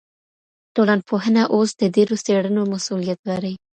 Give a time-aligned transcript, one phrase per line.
[0.75, 3.53] ټولنپوهنه اوس د ډېرو څېړنو مسؤلیت لري.